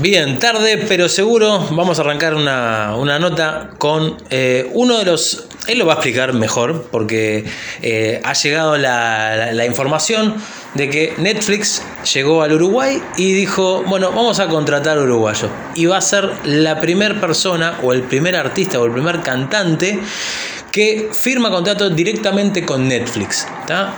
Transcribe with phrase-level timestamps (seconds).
[0.00, 1.58] Bien, tarde pero seguro.
[1.72, 5.46] Vamos a arrancar una, una nota con eh, uno de los...
[5.66, 7.44] Él lo va a explicar mejor porque
[7.82, 10.36] eh, ha llegado la, la- información
[10.74, 11.82] de que Netflix
[12.14, 15.48] llegó al Uruguay y dijo, bueno, vamos a contratar uruguayo.
[15.74, 19.98] Y va a ser la primera persona o el primer artista o el primer cantante
[20.70, 23.46] que firma contrato directamente con Netflix.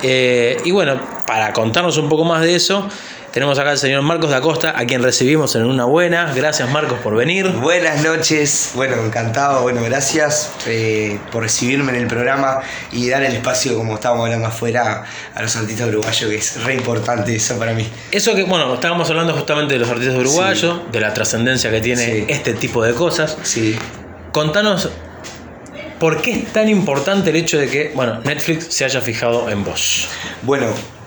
[0.03, 2.89] Eh, y bueno, para contarnos un poco más de eso,
[3.33, 6.33] tenemos acá al señor Marcos da Costa, a quien recibimos en una buena.
[6.35, 7.49] Gracias Marcos por venir.
[7.49, 13.32] Buenas noches, bueno, encantado, bueno, gracias eh, por recibirme en el programa y dar el
[13.35, 15.04] espacio, como estábamos hablando afuera,
[15.35, 17.89] a los artistas uruguayos, que es re importante eso para mí.
[18.11, 22.01] Eso que, bueno, estábamos hablando justamente de los artistas uruguayos, de la trascendencia que tiene
[22.04, 22.25] Sí.
[22.29, 23.37] este tipo de cosas.
[23.45, 23.76] Sí.
[24.32, 24.89] Contanos,
[25.99, 29.65] ¿por qué es tan importante el hecho de que, bueno, Netflix se haya fijado en
[29.65, 30.09] vos?
[30.43, 30.67] Bueno,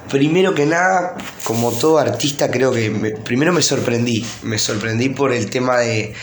[0.09, 4.25] primero que nada, como todo artista, creo que me- primero me sorprendí.
[4.43, 6.13] Me sorprendí por el tema de,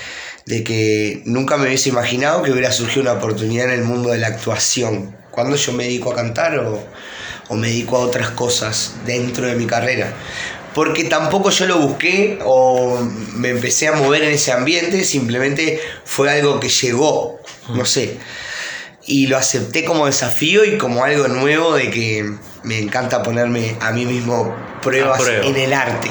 [0.47, 4.19] de que nunca me hubiese imaginado que hubiera surgido una oportunidad en el mundo de
[4.19, 5.17] la actuación.
[5.31, 6.83] Cuando yo me dedico a cantar o,
[7.49, 10.13] o me dedico a otras cosas dentro de mi carrera.
[10.75, 13.01] Porque tampoco yo lo busqué o
[13.35, 17.41] me empecé a mover en ese ambiente, simplemente fue algo que llegó,
[17.75, 18.19] no sé
[19.07, 22.33] y lo acepté como desafío y como algo nuevo de que
[22.63, 26.11] me encanta ponerme a mí mismo pruebas en el arte.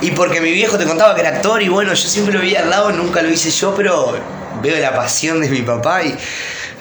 [0.00, 2.60] Y porque mi viejo te contaba que era actor y bueno, yo siempre lo veía
[2.60, 4.16] al lado, nunca lo hice yo, pero
[4.62, 6.16] veo la pasión de mi papá y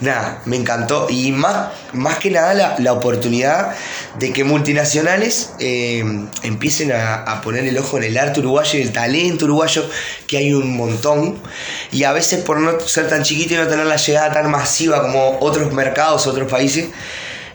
[0.01, 1.07] nada, me encantó.
[1.09, 3.75] Y más, más que nada la, la oportunidad
[4.17, 6.03] de que multinacionales eh,
[6.43, 9.89] empiecen a, a poner el ojo en el arte uruguayo y el talento uruguayo,
[10.27, 11.39] que hay un montón.
[11.91, 15.01] Y a veces por no ser tan chiquito y no tener la llegada tan masiva
[15.01, 16.87] como otros mercados, otros países,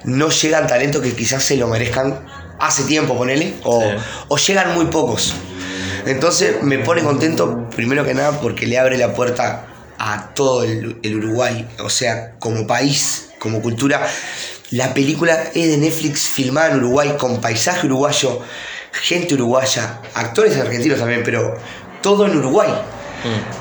[0.05, 2.27] no llegan talentos que quizás se lo merezcan
[2.59, 3.89] hace tiempo, ponele, o, Sí.
[4.29, 5.35] o llegan muy pocos.
[6.07, 9.67] Entonces me pone contento, primero que nada, porque le abre la puerta
[9.99, 14.07] a todo el, el Uruguay, o sea, como país, como cultura.
[14.71, 18.41] La película es de Netflix filmada en Uruguay, con paisaje uruguayo,
[18.93, 21.57] gente uruguaya, actores argentinos también, pero
[22.03, 22.69] todo en Uruguay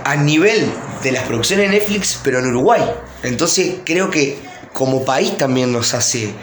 [0.03, 0.69] a nivel
[1.01, 2.81] de las producciones de Netflix, pero en Uruguay.
[3.23, 4.37] Entonces creo que
[4.73, 6.33] como país también nos hace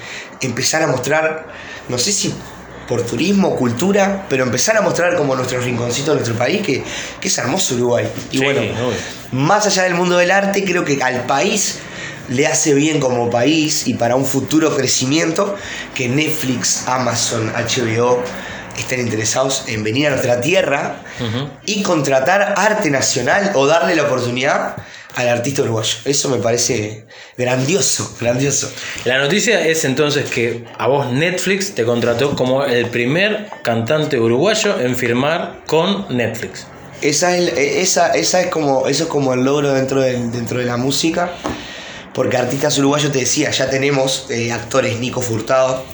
[0.40, 1.48] empezar a mostrar,
[1.88, 2.34] no sé si
[2.88, 6.82] por turismo, cultura, pero empezar a mostrar como nuestro rinconcito de nuestro país, que,
[7.20, 8.08] que es hermoso Uruguay.
[8.32, 8.96] Y Sí, bueno, obvio.
[9.30, 11.78] más allá del mundo del arte, creo que al país
[12.28, 15.56] le hace bien como país y para un futuro crecimiento
[15.94, 18.22] que Netflix, Amazon, HBO
[18.76, 21.02] estén interesados en venir a nuestra tierra
[21.66, 24.76] y contratar arte nacional o darle la oportunidad
[25.16, 25.96] al artista uruguayo.
[26.04, 27.06] Eso me parece
[27.36, 28.70] grandioso, grandioso.
[29.04, 34.78] La noticia es entonces que a vos Netflix te contrató como el primer cantante uruguayo
[34.80, 36.66] en firmar con Netflix.
[37.02, 40.66] Esa es, esa, esa es como, eso es como el logro dentro, del- dentro de
[40.66, 41.32] la música.
[42.12, 45.84] Porque artistas uruguayos, te decía, ya tenemos eh, actores Nico Furtado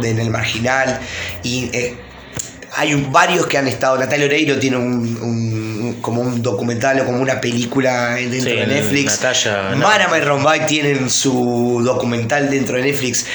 [0.00, 1.00] de En el Marginal.
[1.42, 1.96] Y eh,
[2.76, 3.98] hay un- varios que han estado.
[3.98, 4.84] Natalia Oreiro tiene un,
[5.20, 5.53] un-
[5.94, 9.20] un- como un documental o como una película dentro Sí, de Netflix.
[9.22, 10.16] Natalia, no.
[10.16, 13.26] Y Rombay tienen su documental dentro de Netflix.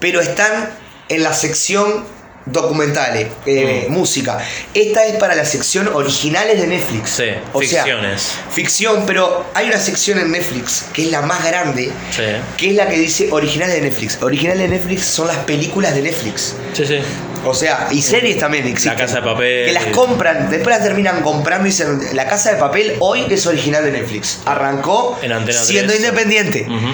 [0.00, 0.70] Pero están
[1.08, 2.04] en la sección
[2.46, 3.92] documentales, eh, Mm.
[3.92, 4.38] música.
[4.72, 7.10] Esta es para la sección originales de Netflix.
[7.10, 8.32] Sí, O sea, ficciones.
[8.50, 12.22] ficción, pero hay una sección en Netflix que es la más grande, Sí.
[12.56, 14.18] que es la que dice originales de Netflix.
[14.22, 16.54] Originales de Netflix son las películas de Netflix.
[16.72, 16.98] Sí, sí.
[17.44, 18.92] O sea, y series también existen.
[18.94, 19.66] La Casa de Papel.
[19.66, 23.46] Que las compran, después las terminan comprando y dicen, La Casa de Papel hoy es
[23.46, 24.40] original de Netflix.
[24.44, 26.04] Arrancó En siendo 3.
[26.04, 26.66] independiente.
[26.68, 26.86] Ujú.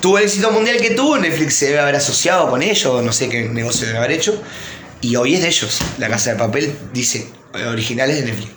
[0.00, 3.28] Tuvo el éxito mundial que tuvo, Netflix se debe haber asociado con ellos, no sé
[3.28, 4.42] qué negocio debe haber hecho.
[5.00, 5.80] Y hoy es de ellos.
[5.98, 8.50] La Casa de Papel dice eh, originales de Netflix.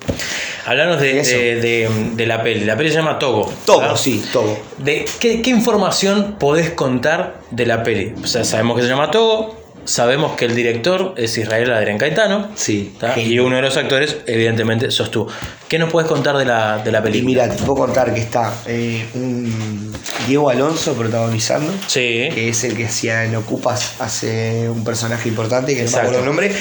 [0.66, 2.64] Hablanos de, de- de- de la peli.
[2.66, 3.50] La peli se llama Togo.
[3.64, 3.96] Todo, ¿verdad?
[3.96, 4.58] sí, todo.
[4.76, 8.12] De, ¿qué, qué información podés contar de la peli?
[8.22, 9.57] O sea, sabemos que se llama Togo,
[9.88, 12.50] sabemos que el director es Israel Adrián Caetano.
[12.54, 12.92] Sí.
[13.16, 15.26] Y uno de los actores, evidentemente, sos tú.
[15.68, 17.44] ¿Qué nos puedes contar de la, de la Y película?
[17.46, 19.92] mira, te puedo contar que está eh, un
[20.26, 22.28] Diego Alonso protagonizando, Sí.
[22.34, 26.18] que es el que hacía en Ocupas, hace un personaje importante, que no me acuerdo
[26.18, 26.52] el nombre,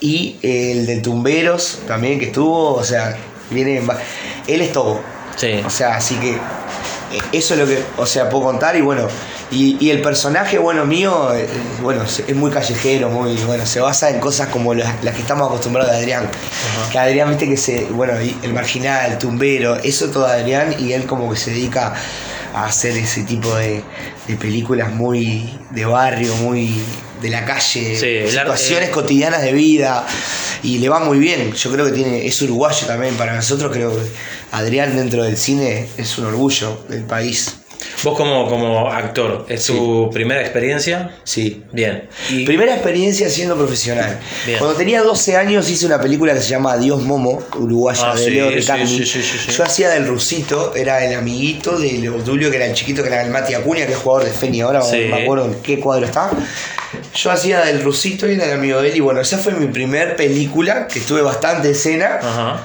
[0.00, 3.16] y el de Tumberos también que estuvo, o sea,
[3.50, 3.80] viene,
[4.48, 5.00] él es todo,
[5.36, 5.60] Sí.
[5.64, 6.36] o sea, así que
[7.32, 9.08] eso es lo que, o sea, puedo contar y bueno,
[9.50, 11.46] y, y el personaje, bueno, mío, eh,
[11.80, 15.46] bueno, es muy callejero, muy, bueno, se basa en cosas como las, las que estamos
[15.46, 16.28] acostumbrados de Adrián.
[16.90, 20.92] Que Adrián, viste que se, bueno, y el marginal, el tumbero, eso todo Adrián y
[20.92, 21.94] él como que se dedica
[22.54, 23.82] a hacer ese tipo de,
[24.26, 26.82] de películas muy de barrio, muy
[27.20, 30.06] de la calle, Sí, situaciones eh, cotidianas de vida
[30.62, 31.52] y le va muy bien.
[31.52, 33.72] Yo creo que tiene es uruguayo también para nosotros.
[33.72, 34.02] Creo que
[34.52, 37.56] Adrián dentro del cine es un orgullo del país.
[38.02, 41.16] Vos como, como actor, ¿es tu primera experiencia?
[41.24, 41.62] Sí.
[41.72, 42.08] Bien.
[42.30, 44.18] Y, Primera experiencia siendo profesional.
[44.44, 44.58] Bien.
[44.58, 48.24] Cuando tenía 12 años hice una película que se llama Adiós Momo, uruguaya Ah, de
[48.24, 48.86] sí, Leo sí, Riccardi.
[48.86, 49.52] sí, sí, sí, sí.
[49.52, 53.22] Yo hacía del rusito, era el amiguito de Obdulio, que era el chiquito, que era
[53.22, 55.06] el Mati Acuña, que es jugador de Feni ahora, Sí.
[55.08, 56.30] no me acuerdo en qué cuadro está.
[57.14, 59.66] Yo hacía del rusito y era el amigo de él, y bueno, esa fue mi
[59.68, 62.60] primer película, que estuve bastante escena, Ajá.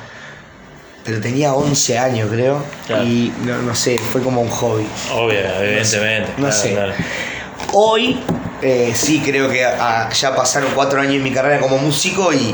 [1.03, 3.03] Pero tenía 11 años creo, Claro.
[3.03, 4.85] y no, no sé, fue como un hobby.
[5.13, 6.29] Obvio, evidentemente.
[6.37, 6.71] no claro, sé.
[6.73, 6.93] claro.
[7.73, 8.19] Hoy
[8.61, 12.53] eh, sí creo que ah, ya pasaron cuatro años en mi carrera como músico y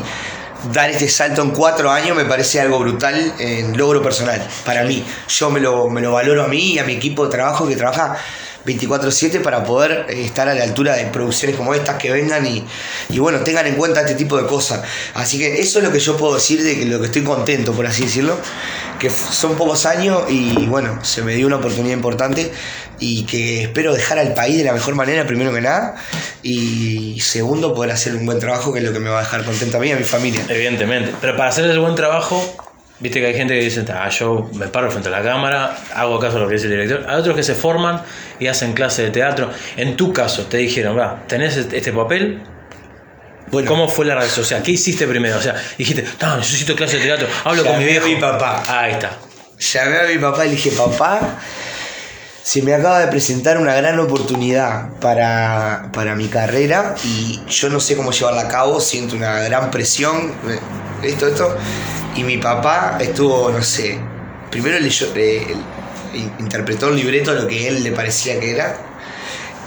[0.72, 5.04] dar este salto en cuatro años me parece algo brutal en logro personal para mí.
[5.28, 7.76] Yo me lo, me lo valoro a mí y a mi equipo de trabajo que
[7.76, 8.16] trabaja
[8.68, 12.64] 24/7 para poder eh, estar a la altura de producciones como estas que vengan y,
[13.08, 14.82] y bueno, tengan en cuenta este tipo de cosas.
[15.14, 17.86] Así que eso es lo que yo puedo decir de lo que estoy contento, por
[17.86, 18.38] así decirlo,
[18.98, 22.52] que son pocos años y bueno, se me dio una oportunidad importante
[23.00, 25.94] y que espero dejar al país de la mejor manera, primero que nada,
[26.42, 29.44] y segundo, poder hacer un buen trabajo, que es lo que me va a dejar
[29.44, 30.44] contento a mí y a mi familia.
[30.48, 31.14] Evidentemente.
[31.20, 32.42] Pero para hacer ese buen trabajo,
[33.00, 36.18] viste que hay gente que dice, ah, yo me paro frente a la cámara, hago
[36.18, 37.06] caso a lo que dice el director.
[37.08, 38.02] Hay otros que se forman
[38.40, 39.50] y hacen clase de teatro.
[39.76, 42.42] En tu caso, te dijeron, va, tenés este papel.
[43.50, 44.62] Bueno, ¿Cómo fue la red social?
[44.62, 45.38] ¿Qué hiciste primero?
[45.38, 48.06] O sea, dijiste, no, necesito clase de teatro, hablo con mi Llamé a viejo.
[48.06, 48.62] mi papá.
[48.66, 49.10] Ahí está.
[49.58, 51.38] Llamé a mi papá y le dije, papá,
[52.42, 57.80] se me acaba de presentar una gran oportunidad para, para mi carrera y yo no
[57.80, 60.58] sé cómo llevarla a cabo, siento una gran presión, eh,
[61.02, 61.56] esto, esto.
[62.18, 63.98] Y mi papá estuvo, no sé,
[64.50, 65.46] primero leyó, eh,
[66.14, 68.76] in- interpretó un libreto lo que él le parecía que era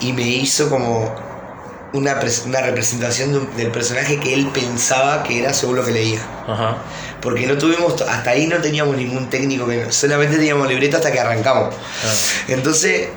[0.01, 1.15] y me hizo como
[1.93, 5.91] una, una representación de un- del personaje que él pensaba que era según lo que
[5.91, 6.77] leía Ajá.
[7.21, 11.19] porque no tuvimos, hasta ahí no teníamos ningún técnico, que solamente teníamos libreto hasta que
[11.19, 11.73] arrancamos.
[11.73, 12.13] Ah.
[12.49, 13.09] Entonces,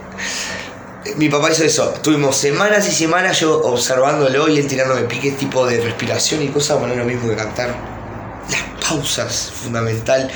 [1.17, 1.91] mi papá hizo eso.
[2.03, 6.79] Tuvimos semanas y semanas yo observándolo y él tirándome piques tipo de respiración y cosas,
[6.79, 7.94] bueno, es lo mismo que cantar.
[8.89, 10.31] Pausas, fundamental.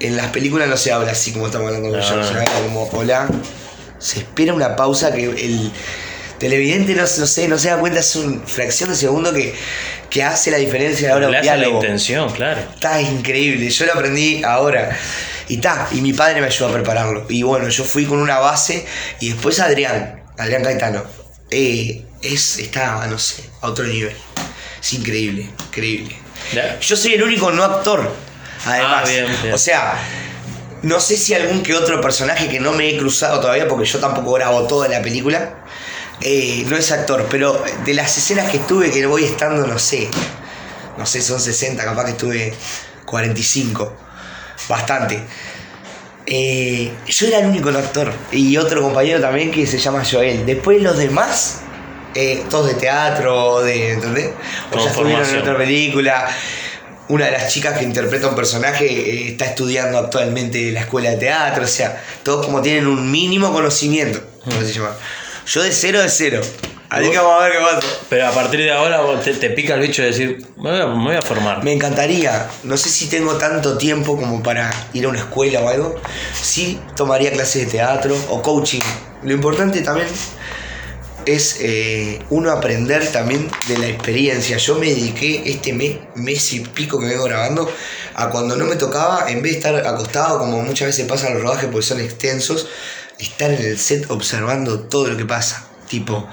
[0.00, 2.24] En las películas no se habla así como estamos hablando con No, yo, no.
[2.24, 3.28] se habla como hola.
[3.98, 5.70] Se espera una pausa que el
[6.38, 9.54] televidente no, no sé, no se da cuenta, es una fracción de segundo que,
[10.10, 12.60] que hace la diferencia ahora Le un hace la intención, claro.
[12.74, 14.96] Está increíble, yo lo aprendí ahora.
[15.48, 17.24] Y está, y mi padre me ayudó a prepararlo.
[17.28, 18.84] Y bueno, yo fui con una base
[19.20, 21.04] y después Adrián, Adrián Caetano.
[21.50, 24.14] eh, es, está, no sé, a otro nivel.
[24.80, 26.16] Es increíble, increíble.
[26.80, 28.10] Yo soy el único no actor,
[28.64, 29.02] además.
[29.04, 29.54] Ah, bien, bien.
[29.54, 29.98] O sea,
[30.82, 33.98] no sé si algún que otro personaje que no me he cruzado todavía, porque yo
[33.98, 35.64] tampoco grabo toda la película,
[36.20, 40.08] eh, no es actor, pero de las escenas que estuve, que voy estando, no sé,
[40.96, 42.54] no sé, son 60, capaz que estuve
[43.04, 43.96] 45,
[44.68, 45.22] bastante.
[46.24, 50.46] Eh, yo era el único no actor, y otro compañero también que se llama Joel.
[50.46, 51.60] Después los demás,
[52.16, 54.30] eh, todos de teatro, de, ¿entendés?
[54.72, 56.26] O ya estuvieron en otra película.
[57.08, 61.10] Una de las chicas que interpreta un personaje eh, está estudiando actualmente en la escuela
[61.10, 64.96] de teatro, o sea, todos como tienen un mínimo conocimiento, ¿cómo se llama?
[65.46, 66.40] Yo de cero de cero.
[66.88, 67.86] Así que vamos a ver qué pasa.
[68.08, 70.80] Pero a partir de ahora vos te, te pica el bicho de decir, me voy
[70.80, 71.62] a, me voy a formar.
[71.62, 75.68] Me encantaría, no sé si tengo tanto tiempo como para ir a una escuela o
[75.68, 76.00] algo.
[76.32, 78.80] Sí tomaría clases de teatro o coaching.
[79.22, 80.08] Lo importante también
[81.26, 84.56] es eh, uno aprender también de la experiencia.
[84.56, 87.70] Yo me dediqué este mes, mes y pico que vengo grabando
[88.14, 91.34] a cuando no me tocaba, en vez de estar acostado como muchas veces pasa en
[91.34, 92.68] los rodajes porque son extensos,
[93.18, 95.66] estar en el set observando todo lo que pasa.
[95.88, 96.28] Tipo,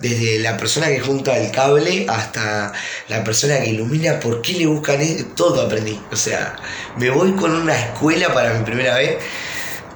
[0.00, 2.72] desde la persona que junta el cable hasta
[3.08, 6.00] la persona que ilumina, por qué le buscan eso, todo aprendí.
[6.10, 6.56] O sea,
[6.96, 9.18] me voy con una escuela para mi primera vez.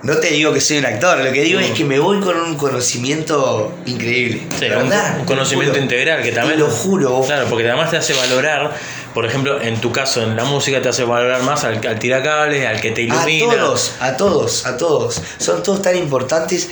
[0.04, 2.37] No te digo que soy un actor, lo que digo es que me voy con
[2.37, 4.46] un conocimiento increíble.
[4.58, 6.58] Sí, un, verdad, conocimiento integral que también.
[6.58, 7.23] Te lo juro.
[7.23, 8.70] Claro, porque además te hace valorar,
[9.14, 12.66] por ejemplo, en tu caso, en la música te hace valorar más al, al tiracables,
[12.66, 13.54] al que te ilumina.
[13.54, 15.23] A todos, a todos, a todos.
[15.38, 16.68] Son todos tan importantes.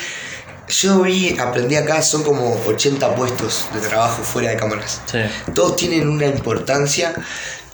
[0.69, 5.01] Yo vi, aprendí acá, son como 80 puestos de trabajo fuera de cámaras.
[5.11, 5.21] Sí.
[5.55, 7.15] Todos tienen una importancia,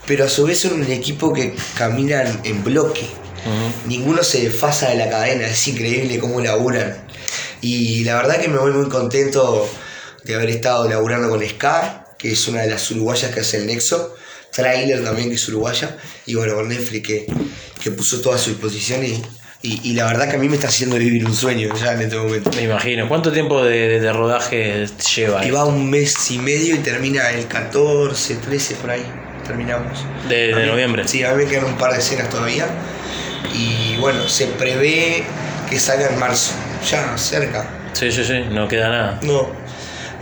[0.07, 3.09] pero a su vez son un equipo que caminan en bloque.
[3.87, 6.97] Ninguno se desfasa de la cadena, es increíble cómo laburan.
[7.61, 9.69] Y la verdad que me voy muy contento
[10.25, 13.67] de haber estado laburando con Ska, que es una de las uruguayas que hace el
[13.67, 14.15] Nexo.
[14.53, 15.97] Trailer también, que es uruguaya.
[16.27, 17.27] Y bueno, con Netflix, que,
[17.83, 19.23] que puso todo a su disposición y
[19.61, 22.03] Y, y la verdad que a mí me está haciendo vivir un sueño ya en
[22.03, 22.51] este momento.
[22.55, 23.09] Me imagino.
[23.09, 24.87] ¿Cuánto tiempo de, de rodaje
[25.17, 25.45] lleva?
[25.45, 29.05] Y va un mes y medio y termina el 14, 13 por ahí.
[29.47, 29.99] Terminamos.
[30.29, 31.09] De, noviembre.
[31.09, 32.67] Sí, a mí me quedan un par de escenas todavía.
[33.55, 35.25] Y bueno, se prevé
[35.69, 36.53] que salga en marzo.
[36.91, 37.69] Ya, cerca.
[37.93, 39.19] Sí, sí, sí, no queda nada.
[39.23, 39.49] No.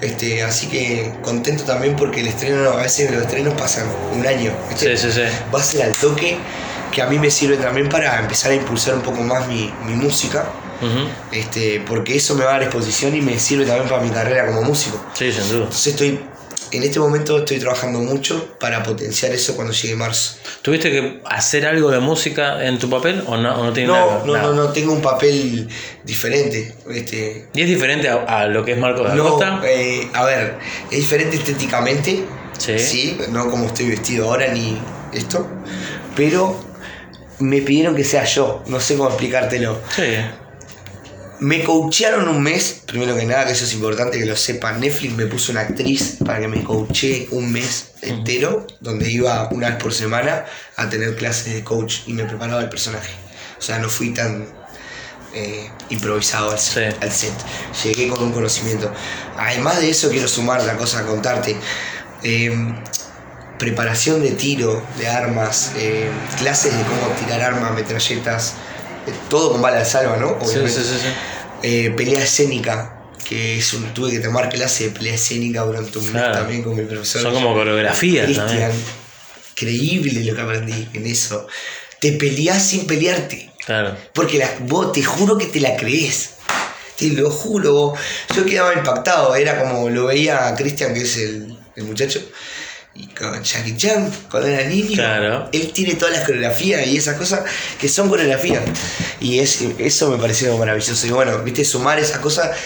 [0.00, 4.52] Este, así que contento también porque el estreno, a veces los estrenos pasan un año.
[4.68, 4.96] ¿viste?
[4.96, 5.36] Sí, sí, sí.
[5.54, 6.38] Va a ser al toque
[6.92, 9.94] que a mí me sirve también para empezar a impulsar un poco más mi, mi
[9.94, 10.46] música.
[11.32, 14.46] Este, porque eso me va a dar exposición y me sirve también para mi carrera
[14.46, 15.02] como músico.
[15.14, 15.64] Sí, sin duda.
[15.64, 16.20] Entonces estoy,
[16.76, 20.36] en este momento estoy trabajando mucho para potenciar eso cuando llegue marzo.
[20.62, 24.20] ¿Tuviste que hacer algo de música en tu papel o no, o no tiene nada?
[24.20, 24.46] No, no, nada?
[24.48, 25.68] no, no, tengo un papel
[26.04, 26.74] diferente.
[26.90, 30.58] Este, ¿Y es diferente a, a lo que es Marcos da no, eh, a ver,
[30.90, 32.24] es diferente estéticamente,
[32.58, 33.18] Sí.
[33.30, 34.78] no como estoy vestido ahora ni
[35.12, 35.46] esto,
[36.14, 36.58] pero
[37.38, 39.78] me pidieron que sea yo, no sé cómo explicártelo.
[39.94, 40.02] Sí.
[41.38, 44.80] Me coachearon un mes, primero que nada, que eso es importante que lo sepan.
[44.80, 49.68] Netflix me puso una actriz para que me coache un mes entero, donde iba una
[49.70, 53.12] vez por semana a tener clases de coach y me preparaba el personaje.
[53.58, 54.46] O sea, no fui tan
[55.34, 56.98] eh, improvisado al set, Sí.
[57.02, 57.34] al set.
[57.84, 58.90] Llegué con un conocimiento.
[59.36, 61.54] Además de eso, quiero sumar la cosa a contarte.
[62.22, 62.50] Eh,
[63.58, 68.54] preparación de tiro de armas, eh, clases de cómo tirar armas, metralletas,
[69.28, 70.36] todo con bala de salva, ¿no?
[70.40, 70.70] Sí, Obviamente.
[70.72, 71.08] sí, sí, sí.
[71.62, 76.04] Eh, pelea escénica, que es un, tuve que tomar clase de pelea escénica durante un
[76.04, 76.34] mes Claro.
[76.34, 77.22] también con mi profesor.
[77.22, 78.46] Son como coreografías Cristian.
[78.48, 78.70] también.
[79.52, 81.46] Increíble lo que aprendí en eso.
[82.00, 83.50] Te peleás sin pelearte.
[83.64, 83.96] Claro.
[84.12, 86.30] Porque la, vos te juro que te la crees.
[86.96, 87.72] Te lo juro.
[87.72, 87.98] vos.
[88.36, 89.34] Yo quedaba impactado.
[89.34, 92.20] Era como lo veía a Cristian, que es el, el muchacho.
[92.98, 94.94] Y con Jackie Chan, cuando era niño.
[94.94, 95.48] Claro.
[95.52, 97.42] Él tiene todas las coreografías y esas cosas
[97.78, 98.62] que son coreografías.
[99.20, 101.06] Y es, eso me pareció maravilloso.
[101.06, 102.56] Y bueno, viste, sumar esas cosas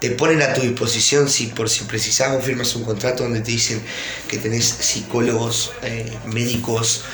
[0.00, 3.50] te ponen a tu disposición si por si precisás o firmas un contrato donde te
[3.50, 3.82] dicen
[4.28, 7.04] que tenés psicólogos, eh, médicos,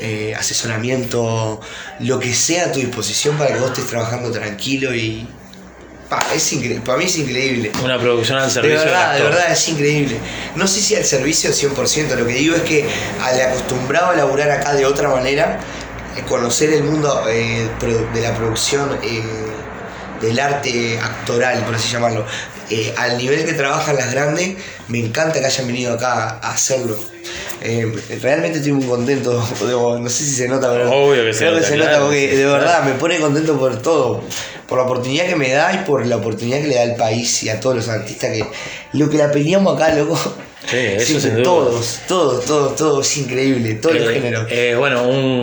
[0.00, 1.60] eh, asesoramiento,
[2.00, 5.26] lo que sea a tu disposición para que vos estés trabajando tranquilo y...
[6.16, 7.72] Pa, es increíble, para mí es increíble.
[7.82, 10.18] Una producción al De servicio del verdad, de verdad es increíble.
[10.56, 12.88] No sé si al servicio 100%, lo que digo es que
[13.22, 15.60] al acostumbrado a laburar acá de otra manera,
[16.16, 17.68] eh, conocer el mundo eh,
[18.14, 19.22] de la producción, eh,
[20.20, 22.24] del arte actoral, por así llamarlo,
[22.70, 24.56] eh, al nivel que trabajan las grandes,
[24.88, 26.98] me encanta que hayan venido acá a hacerlo.
[27.66, 27.90] Eh,
[28.20, 31.52] realmente estoy muy contento, digo, no sé si se nota, pero Obvio que se creo
[31.52, 34.20] nota, que se claro, nota porque de verdad me pone contento por todo,
[34.68, 37.42] por la oportunidad que me da y por la oportunidad que le da al país
[37.42, 38.44] y a todos los artistas que
[38.92, 40.18] lo que la peleamos acá, loco.
[40.70, 44.46] Sí, eso Sí, todos, todos, todos, todos, es increíble, todos los Eh, géneros.
[44.50, 45.42] eh, bueno, un,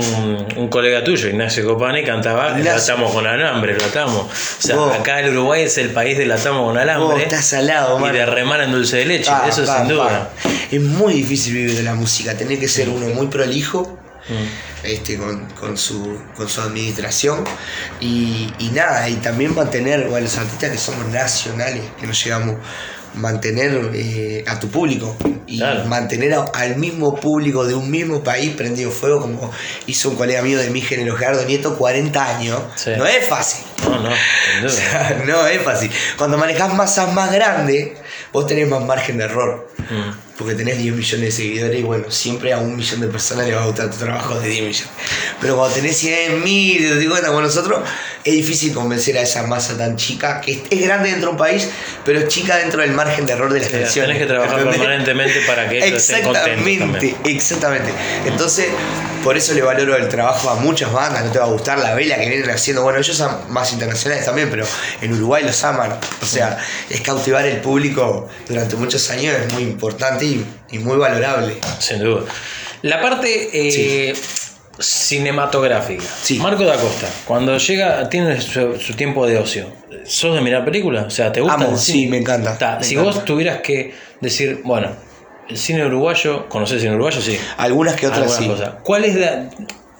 [0.58, 2.94] un colega tuyo, Ignacio Copani, cantaba Ignacio.
[2.96, 4.24] atamos con alambre, lo atamos.
[4.26, 7.24] O sea, acá el Uruguay es el país del atamos con alambre.
[7.24, 10.32] estás salado, y de remar en dulce de leche, eso pa, sin duda.
[10.44, 10.50] pa.
[10.72, 13.98] Es muy difícil vivir de la música, tenés que ser uno muy prolijo
[14.30, 14.86] Mm.
[14.86, 17.44] este, con, con su, con su administración
[18.00, 22.58] y, y nada, y también mantener, bueno, los artistas que somos nacionales, que nos llegamos,
[23.16, 25.16] mantener eh, a tu público
[25.48, 25.86] y Claro.
[25.86, 29.52] mantener a- al mismo público de un mismo país prendido fuego, como
[29.88, 32.60] hizo un colega mío de mi género, Gerardo Nieto, 40 años.
[32.76, 32.92] Sí.
[32.98, 33.66] No es fácil.
[33.84, 34.10] No, no,
[34.66, 35.92] O sea, no es fácil.
[36.18, 37.90] Cuando manejas masas más grandes,
[38.32, 39.70] vos tenés más margen de error.
[39.90, 40.12] Mm.
[40.38, 43.54] Porque tenés 10 millones de seguidores y bueno, siempre a un millón de personas le
[43.54, 44.90] va a gustar tu trabajo de 10 millones.
[45.40, 47.82] Pero cuando tenés 100 mil, 50 como nosotros,
[48.24, 51.70] es difícil convencer a esa masa tan chica, que es- grande dentro de un país,
[52.06, 54.10] pero es chica dentro del margen de error de las Sí, canciones.
[54.14, 54.78] tenés que trabajar ¿entendés?
[54.80, 57.92] permanentemente para que ellos Exactamente, exactamente.
[58.26, 58.68] Entonces,
[59.24, 61.94] por eso le valoro el trabajo a muchas bandas, no te va a gustar la
[61.94, 62.82] vela que vienen haciendo.
[62.84, 64.66] Bueno, ellos son más internacionales también, pero
[65.02, 65.94] en Uruguay los aman.
[66.22, 66.58] O sea,
[66.90, 71.58] es cautivar el público durante muchos años es muy importante y, y muy valorable.
[71.80, 72.24] Sin duda.
[72.82, 74.14] La parte eh,
[74.82, 76.04] cinematográfica.
[76.22, 76.38] Sí.
[76.40, 79.68] Marco da Costa, cuando llega, tiene su, su tiempo de ocio.
[80.06, 81.06] ¿Sos de mirar películas?
[81.06, 83.12] O sea, ¿te gusta Amo, el sí, me encanta, me si encanta.
[83.16, 84.90] vos tuvieras que decir, bueno,
[85.48, 87.22] el cine uruguayo, ¿conocés el cine uruguayo?
[87.22, 87.38] Sí.
[87.58, 88.48] Algunas que otras Algunas sí.
[88.48, 88.82] cosas.
[88.84, 89.50] ¿Cuál es de,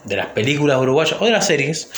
[0.04, 1.90] de las películas uruguayas o de las series?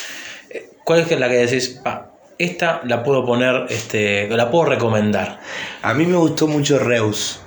[0.50, 5.41] eh, ¿Cuál es la que decís, pa, esta la puedo poner, este, la puedo recomendar?
[5.83, 7.41] A mí me gustó mucho Reus,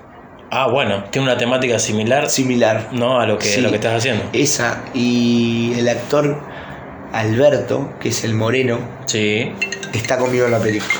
[0.50, 2.90] Ah, bueno, tiene una temática similar, similar.
[2.94, 3.20] ¿no?
[3.20, 3.62] A lo que, Sí.
[3.62, 4.24] lo que estás haciendo.
[4.34, 6.42] Esa y el actor
[7.14, 9.52] Alberto, que es el moreno, Sí.
[9.94, 10.94] está conmigo en la película.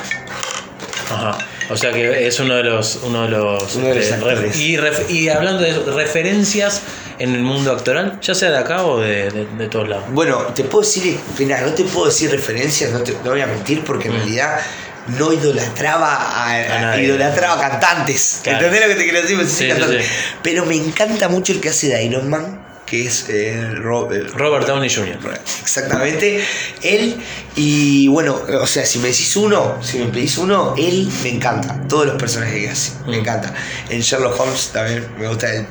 [1.12, 1.38] Ajá.
[1.70, 3.00] O sea que es uno de los.
[3.04, 6.82] Uno de los, Uno de los este, ref- y, ref- y hablando de referencias
[7.20, 10.06] en el mundo actoral, ya sea de acá o de, de- de todos lados.
[10.12, 13.48] Bueno, te puedo decir, mira, no te puedo decir referencias, no te no voy a
[13.48, 14.18] mentir, porque en Mm.
[14.18, 14.60] realidad
[15.08, 18.42] no idolatraba a, idolatraba a cantantes.
[18.44, 18.60] Claro.
[18.68, 19.38] ¿Entendés lo que te quiero decir?
[19.38, 20.06] Pues sí, Sí, sí, cantantes.
[20.06, 20.12] sí.
[20.44, 24.66] Pero me encanta mucho el que hace de Iron Man, que es eh, eh, Robert
[24.68, 25.18] Downey Jr.
[25.62, 26.42] Exactamente,
[26.82, 27.18] él
[27.56, 31.82] y bueno, o sea, si me decís uno, si me pedís uno, él me encanta,
[31.90, 33.20] todos los personajes que hace, me Mm.
[33.22, 33.54] encanta.
[33.90, 35.66] En Sherlock Holmes también me gusta él,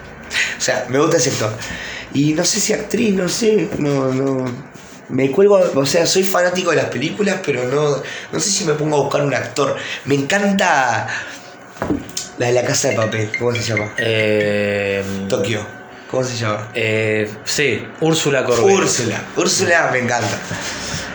[0.58, 1.54] o sea, me gusta ese actor.
[2.12, 4.44] Y no sé si actriz, no sé, no, no,
[5.08, 8.74] me cuelgo, o sea, soy fanático de las películas, pero no, no sé si me
[8.74, 9.76] pongo a buscar un actor.
[10.04, 11.06] Me encanta
[12.38, 13.92] la de la casa de papel, ¿cómo se llama?
[13.98, 15.60] Eh, Tokio,
[16.10, 16.68] ¿cómo se llama?
[16.74, 18.76] eh, sí, Úrsula Corbett.
[18.76, 20.38] Úrsula, Úrsula me encanta.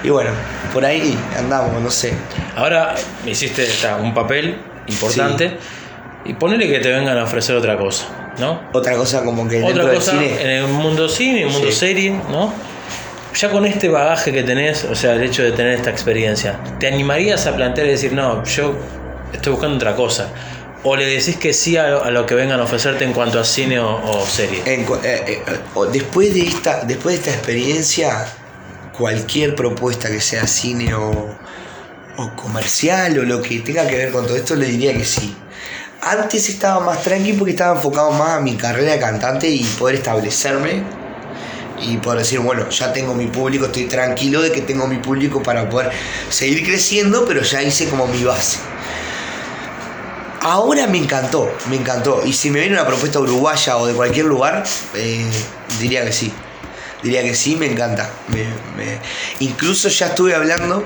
[0.04, 0.32] Y bueno,
[0.74, 2.14] por ahí andamos, no sé.
[2.56, 2.96] Ahora
[3.26, 4.58] hiciste está, un papel
[4.88, 5.58] importante
[6.26, 8.06] y ponele que te vengan a ofrecer otra cosa,
[8.40, 8.62] ¿no?
[8.74, 10.42] Otra cosa como que dentro Otra del cosa cine.
[10.42, 11.78] en el mundo cine, en el mundo Sí.
[11.78, 12.52] serie, ¿no?
[13.34, 16.88] Ya con este bagaje que tenés, o sea, el hecho de tener esta experiencia, ¿te
[16.88, 18.76] animarías a plantear y decir, no, yo
[19.32, 20.28] estoy buscando otra cosa?
[20.84, 23.40] ¿O le decís que sí a lo, a lo que vengan a ofrecerte en cuanto
[23.40, 24.62] a cine o, serie?
[24.66, 25.42] En eh, eh,
[25.94, 28.28] después, de esta, después de esta experiencia,
[28.98, 31.30] cualquier propuesta que sea cine o,
[32.18, 35.36] o comercial o lo que tenga que ver con todo esto, le diría que sí.
[36.02, 39.96] Antes estaba más tranqui porque estaba enfocado más a mi carrera de cantante y poder
[39.96, 41.01] establecerme
[41.82, 45.42] y poder decir, bueno, ya tengo mi público, estoy tranquilo de que tengo mi público
[45.44, 45.92] para poder
[46.30, 48.58] seguir creciendo, pero ya hice como mi base.
[50.44, 52.24] Ahora me encantó, me encantó.
[52.26, 54.64] Y si me viene una propuesta uruguaya o de cualquier lugar,
[54.96, 55.26] eh,
[55.80, 56.32] diría que sí.
[57.04, 58.10] Diría que sí, me encanta.
[58.30, 58.46] Me-
[58.84, 58.98] me-
[59.40, 60.84] Incluso ya estuve hablando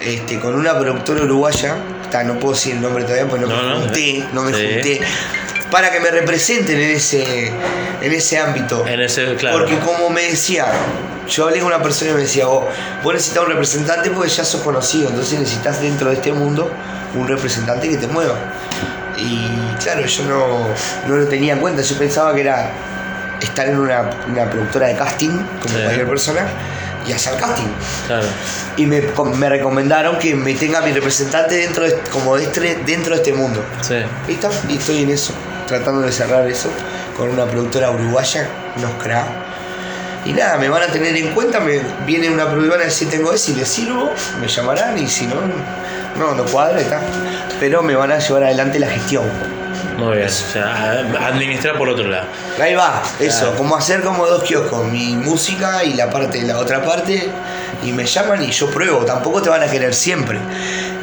[0.00, 3.62] este, con una productora uruguaya, está, no puedo decir el nombre todavía porque no, No,
[3.62, 4.68] me no, junté, no me sí.
[4.74, 5.00] junté,
[5.70, 8.86] para que me representen en ese, en ese ámbito.
[8.86, 9.58] En ese, claro.
[9.58, 10.66] Porque como me decía,
[11.28, 12.64] yo hablé con una persona y me decía, vos,
[13.02, 16.70] vos necesitas un representante porque ya sos conocido, entonces necesitas dentro de este mundo
[17.14, 18.34] un representante que te mueva.
[19.18, 19.48] Y
[19.82, 20.68] claro, yo no,
[21.08, 22.70] no lo tenía en cuenta, yo pensaba que era
[23.42, 25.82] estar en una, una productora de casting, como Sí.
[25.82, 26.46] cualquier persona,
[27.06, 27.66] y hacer casting.
[28.06, 28.26] Claro.
[28.76, 29.02] Y me,
[29.36, 33.32] me recomendaron que me tenga mi representante dentro de, como de este, dentro de este
[33.32, 33.64] mundo.
[33.80, 33.96] Sí.
[34.28, 35.32] Está, y estoy en eso,
[35.68, 36.68] tratando de cerrar eso
[37.16, 39.24] con una productora uruguaya, unos cra.
[40.24, 43.32] Y nada, me van a tener en cuenta, me viene una productora a decir tengo
[43.32, 45.36] eso y les sirvo, me llamarán y si no,
[46.18, 47.00] no, no cuadra y está.
[47.60, 49.24] Pero me van a llevar adelante la gestión.
[49.96, 50.28] Muy bien.
[50.28, 50.92] O sea,
[51.26, 52.26] administrar por otro lado.
[52.60, 53.56] Ahí va, eso, Claro.
[53.56, 57.28] como hacer como dos kioscos, mi música y la parte la otra parte,
[57.82, 60.38] y me llaman y yo pruebo, tampoco te van a querer siempre.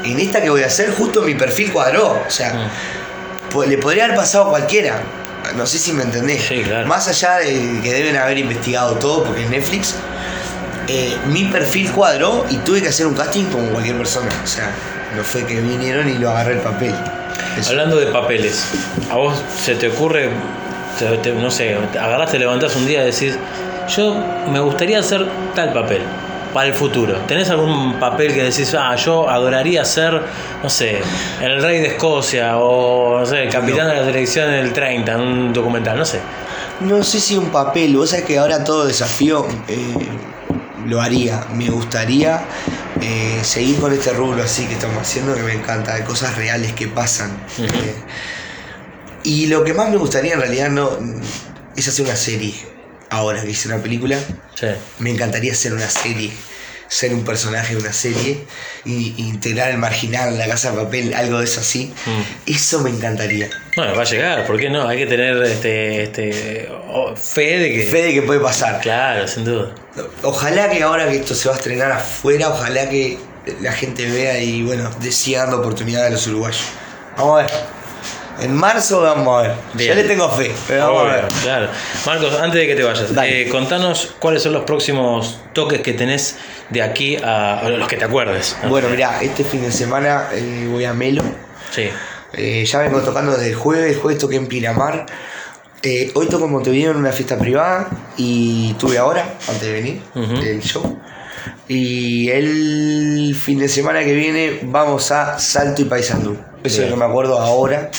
[0.04, 2.69] En esta que voy a hacer, justo mi perfil cuadró, o sea, Mm.
[3.63, 5.02] Le podría haber pasado a cualquiera.
[5.56, 6.44] No sé si me entendés.
[6.44, 6.88] Sí, claro.
[6.88, 9.96] Más allá de que deben haber investigado todo, porque es Netflix,
[10.88, 14.30] eh, mi perfil cuadró y tuve que hacer un casting como cualquier persona.
[14.44, 14.70] O sea,
[15.15, 16.94] no fue que vinieron y lo agarré el papel.
[17.60, 17.72] Eso.
[17.72, 18.65] Hablando de papeles,
[19.10, 20.30] ¿a vos se te ocurre,
[21.00, 23.38] te- te- no sé, te agarrás, te levantás un día y decís,
[23.96, 24.15] yo
[24.52, 26.02] me gustaría hacer tal papel
[26.56, 27.18] para el futuro?
[27.28, 30.22] ¿Tenés algún papel que decís, ah, yo adoraría ser,
[30.63, 31.02] no sé,
[31.41, 35.20] el rey de Escocia o, no sé, el capitán de la selección del 30 en
[35.20, 36.22] un documental, no sé?
[36.80, 40.08] No sé si un papel, vos sabés que ahora todo desafío eh,
[40.86, 41.46] lo haría.
[41.54, 42.46] Me gustaría
[43.02, 46.72] eh, seguir con este rubro así que estamos haciendo, que me encanta, de cosas reales
[46.72, 47.38] que pasan.
[47.60, 47.96] Eh,
[49.24, 50.89] y lo que más me gustaría en realidad no
[51.76, 52.75] es hacer una serie.
[53.15, 54.17] Ahora que hice una película,
[54.56, 54.67] Sí.
[54.99, 56.32] me encantaría hacer una serie,
[56.88, 58.45] ser un personaje de una serie
[58.86, 61.93] y, y integrar el marginal, la casa de papel, algo de eso así.
[62.06, 62.51] Mm.
[62.51, 63.49] Eso me encantaría.
[63.75, 64.88] Bueno, va a llegar, ¿por qué no?
[64.88, 67.84] Hay que tener este, este, oh, fe de que...
[67.84, 68.82] Fe de que puede pasar.
[68.82, 69.73] Claro, sin duda.
[70.23, 73.17] Ojalá que ahora que esto se va a estrenar afuera, ojalá que
[73.62, 76.63] la gente vea y bueno, dé- dando oportunidad a los uruguayos.
[77.17, 77.51] Vamos a ver.
[78.41, 79.56] En marzo vamos a ver.
[79.74, 79.89] Bien.
[79.89, 81.26] Yo le tengo fe, pero vamos a ver.
[81.41, 81.67] Claro.
[82.06, 86.38] Marcos, antes de que te vayas, eh, contanos cuáles son los próximos toques que tenés
[86.69, 88.56] de aquí a, a los que te acuerdes.
[88.67, 91.24] Bueno, mirá, este fin de semana eh, voy a Melo.
[91.71, 91.89] Sí.
[92.34, 95.06] Eh, ya vengo tocando desde el jueves, el jueves toqué en Pinamar.
[96.15, 100.34] Hoy toco en Montevideo en una fiesta privada y tuve ahora, antes de venir, Ujú.
[100.38, 101.00] el show.
[101.67, 106.34] Y el fin de semana que viene vamos a Salto y Paysandú.
[106.34, 106.89] Eso es Bien.
[106.89, 107.91] lo que me acuerdo ahora.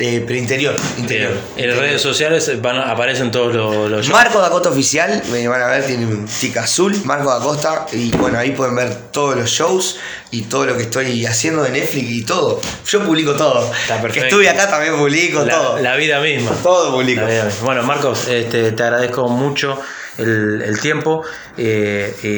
[0.00, 1.32] Eh, pero interior, interior.
[1.56, 4.10] En las redes sociales van, aparecen todos los, los shows.
[4.10, 7.86] Marco da Costa Oficial, me van a ver, tiene un tic azul, Marco da Costa,
[7.92, 9.98] y bueno, ahí pueden ver todos los shows
[10.30, 12.60] y todo lo que estoy haciendo de Netflix y todo.
[12.86, 13.68] Yo publico todo.
[14.12, 15.78] Que estuve acá también publico la, todo.
[15.80, 16.52] la vida misma.
[16.62, 17.26] Todo publico.
[17.26, 17.50] Misma.
[17.62, 19.80] Bueno, Marcos, este, te agradezco mucho
[20.16, 21.24] el, el tiempo
[21.56, 22.28] eh, y,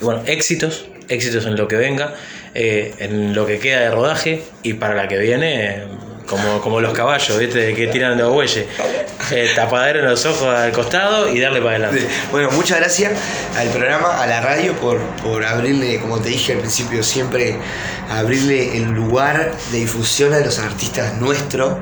[0.00, 2.14] y bueno, éxitos, éxitos en lo que venga,
[2.54, 5.86] eh, en lo que queda de rodaje y para la que viene, eh,
[6.26, 7.74] como, como los caballos, ¿viste?
[7.74, 8.66] Que tiran los bueyes.
[9.30, 12.06] Eh, tapadero en los ojos al costado y darle para adelante.
[12.30, 13.12] Bueno, muchas gracias
[13.56, 17.56] al programa, a la radio, por, por abrirle, como te dije al principio, siempre
[18.10, 21.78] abrirle el lugar de difusión a los artistas nuestros.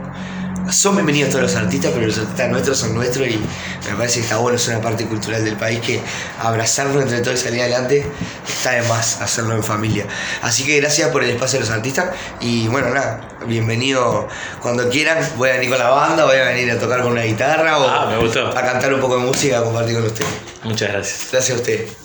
[0.70, 3.38] Son bienvenidos todos los artistas, pero los artistas nuestros son nuestros y
[3.88, 6.00] me parece que está bueno, es una parte cultural del país que
[6.38, 8.06] abrazarnos entre todos y salir adelante
[8.48, 10.06] está de más hacerlo en familia.
[10.40, 14.28] Así que gracias por el espacio de los artistas y bueno, nada, bienvenido
[14.60, 15.18] cuando quieran.
[15.36, 17.86] Voy a venir con la banda, voy a venir a tocar con una guitarra o
[17.88, 18.18] Ah,
[18.56, 20.30] a cantar un poco de música, a compartir con ustedes.
[20.64, 21.28] Muchas gracias.
[21.32, 21.96] Gracias a ustedes.